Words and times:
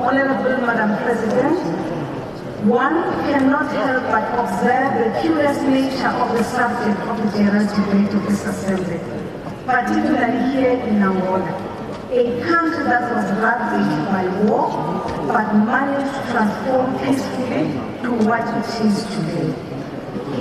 Honorable 0.00 0.64
Madam 0.64 0.96
President, 1.02 1.58
one 2.64 3.02
cannot 3.26 3.66
help 3.72 4.04
but 4.14 4.26
observe 4.38 4.94
the 4.94 5.20
curious 5.20 5.60
nature 5.62 6.06
of 6.06 6.38
the 6.38 6.44
subject 6.44 7.00
of 7.00 7.18
the 7.18 7.36
general 7.36 7.66
debate 7.66 8.14
of 8.14 8.22
this 8.28 8.44
assembly, 8.46 9.00
particularly 9.66 10.52
here 10.52 10.78
in 10.86 11.02
Angola, 11.02 11.50
a 12.12 12.40
country 12.46 12.84
that 12.84 13.10
was 13.12 13.26
ravaged 13.42 14.06
by 14.06 14.24
war 14.46 14.70
but 15.26 15.52
managed 15.66 16.14
to 16.14 16.20
transform 16.30 16.96
peacefully 17.00 17.66
to 18.02 18.10
what 18.24 18.46
it 18.46 18.86
is 18.86 19.02
today. 19.02 19.52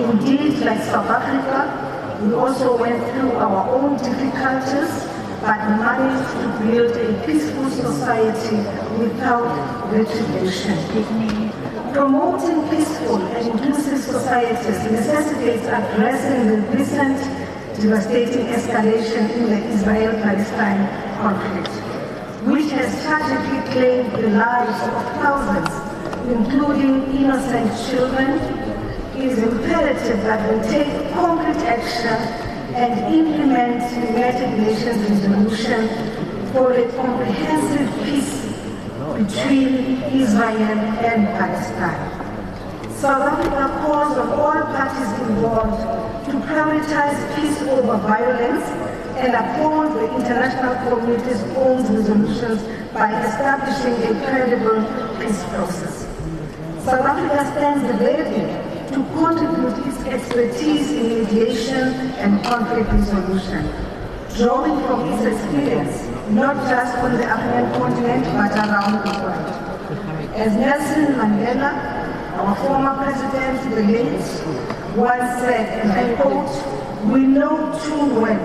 Indeed, 0.04 0.60
like 0.60 0.84
South 0.84 1.10
Africa, 1.10 2.22
we 2.24 2.34
also 2.36 2.78
went 2.78 3.04
through 3.12 3.32
our 3.32 3.74
own 3.74 3.98
difficulties 3.98 5.17
but 5.42 5.58
managed 5.78 6.32
to 6.34 6.48
build 6.66 6.98
a 6.98 7.26
peaceful 7.26 7.70
society 7.70 8.58
without 8.98 9.92
retribution. 9.92 10.78
Promoting 11.94 12.68
peaceful 12.70 13.18
and 13.18 13.48
inclusive 13.48 14.00
societies 14.00 14.92
necessitates 14.92 15.66
addressing 15.68 16.48
the 16.48 16.58
recent 16.76 17.18
devastating 17.80 18.46
escalation 18.48 19.30
in 19.38 19.50
the 19.50 19.64
Israel-Palestine 19.76 20.84
conflict, 21.22 21.70
which 22.46 22.72
has 22.72 23.04
tragically 23.04 23.72
claimed 23.74 24.12
the 24.14 24.30
lives 24.30 24.82
of 24.82 25.04
thousands, 25.22 25.70
including 26.30 27.04
innocent 27.16 27.70
children. 27.90 28.40
It 29.16 29.32
is 29.32 29.38
imperative 29.40 30.22
that 30.24 30.42
we 30.52 30.70
take 30.70 31.14
concrete 31.14 31.64
action 31.66 32.47
and 32.76 33.14
implement 33.14 33.82
United 34.10 34.58
Nations 34.60 35.10
resolution 35.10 35.88
for 36.52 36.74
a 36.74 36.92
comprehensive 36.94 37.90
peace 38.04 38.48
between 39.16 40.04
Israel 40.14 40.80
and 41.08 41.28
Palestine. 41.38 42.92
South 42.92 43.22
Africa 43.22 43.68
calls 43.82 44.18
on 44.18 44.30
all 44.30 44.62
parties 44.76 45.30
involved 45.30 45.82
to 46.26 46.32
prioritize 46.48 47.36
peace 47.36 47.62
over 47.64 47.98
violence 47.98 48.66
and 49.18 49.34
uphold 49.34 49.94
the 49.94 50.16
international 50.16 50.76
community's 50.84 51.42
own 51.56 51.82
resolutions 51.96 52.62
by 52.94 53.08
establishing 53.24 53.96
a 54.04 54.26
credible 54.26 54.84
peace 55.20 55.44
process. 55.46 56.06
South 56.84 57.06
Africa 57.06 57.52
stands 57.52 58.02
ready 58.02 58.67
expertise 60.18 60.92
in 60.92 61.20
mediation 61.20 61.88
and 62.18 62.44
conflict 62.44 62.90
resolution, 62.90 63.64
drawing 64.36 64.78
from 64.86 65.00
his 65.12 65.22
experience 65.34 66.08
not 66.32 66.56
just 66.68 66.98
on 66.98 67.14
the 67.14 67.24
African 67.24 67.72
continent 67.80 68.26
but 68.26 68.52
around 68.58 68.94
the 69.06 69.14
world. 69.22 69.48
As 70.36 70.54
Nelson 70.56 71.16
Mandela, 71.16 71.72
our 72.38 72.56
former 72.58 72.96
president, 73.04 73.58
the 73.76 73.84
late, 73.94 74.98
once 74.98 75.40
said, 75.42 75.66
and 75.82 75.92
I 75.92 76.16
quote, 76.20 76.52
we 77.12 77.22
know 77.22 77.56
too 77.86 78.20
well 78.20 78.44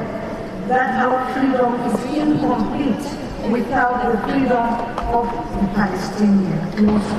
that 0.68 1.02
our 1.04 1.18
freedom 1.32 1.80
is 1.88 1.96
incomplete 2.14 3.04
without 3.50 4.12
the 4.12 4.18
freedom 4.28 4.68
of 5.12 5.26
the 5.60 5.66
Palestinian. 5.74 6.72
Close. 6.72 7.12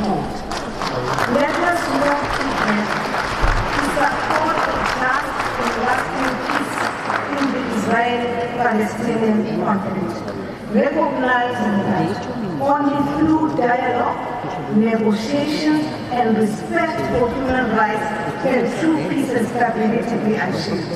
In 7.93 8.25
Israeli-Palestinian 8.25 9.63
conflict, 9.63 10.25
recognizing 10.73 11.77
that 11.89 12.27
only 12.59 12.99
through 13.13 13.55
dialogue, 13.55 14.75
negotiation, 14.75 15.75
and 16.11 16.37
respect 16.37 16.97
for 17.11 17.29
human 17.35 17.69
rights 17.75 18.07
can 18.41 18.79
true 18.79 18.97
peace 19.09 19.29
and 19.29 19.47
stability 19.47 20.15
be 20.25 20.35
achieved. 20.35 20.93